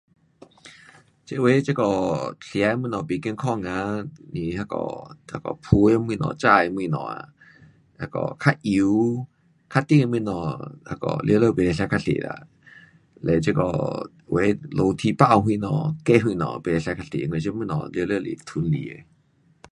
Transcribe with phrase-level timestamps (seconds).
[1.25, 3.99] 这有的这个吃的东西不健康啊，
[4.33, 5.39] 是那个，那个炸
[5.83, 7.29] 的东西，炸的东西啊
[8.11, 9.27] 较油，
[9.69, 12.47] 较甜的东西那个全部不可吃较多啦。
[13.21, 13.61] 嘞，这个
[14.29, 17.19] 有的 roti bao 什么，cake 什么 pun 不可吃太多。
[17.21, 19.03] 因为这东西全部都是糖来的。